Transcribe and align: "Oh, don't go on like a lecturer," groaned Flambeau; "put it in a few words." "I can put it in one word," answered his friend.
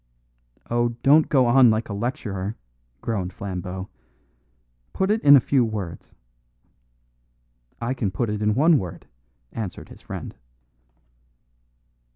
"Oh, 0.67 0.95
don't 1.03 1.29
go 1.29 1.45
on 1.45 1.69
like 1.69 1.87
a 1.87 1.93
lecturer," 1.93 2.55
groaned 3.01 3.33
Flambeau; 3.33 3.87
"put 4.93 5.11
it 5.11 5.21
in 5.21 5.35
a 5.35 5.39
few 5.39 5.63
words." 5.63 6.15
"I 7.79 7.93
can 7.93 8.09
put 8.09 8.31
it 8.31 8.41
in 8.41 8.55
one 8.55 8.79
word," 8.79 9.05
answered 9.53 9.89
his 9.89 10.01
friend. 10.01 10.33